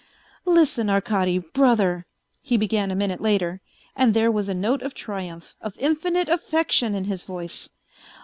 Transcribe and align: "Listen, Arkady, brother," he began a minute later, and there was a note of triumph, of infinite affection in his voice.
"Listen, 0.45 0.89
Arkady, 0.89 1.37
brother," 1.37 2.07
he 2.41 2.57
began 2.57 2.89
a 2.89 2.95
minute 2.95 3.21
later, 3.21 3.61
and 3.95 4.15
there 4.15 4.31
was 4.31 4.49
a 4.49 4.55
note 4.55 4.81
of 4.81 4.95
triumph, 4.95 5.53
of 5.61 5.77
infinite 5.77 6.27
affection 6.27 6.95
in 6.95 7.03
his 7.03 7.23
voice. 7.23 7.69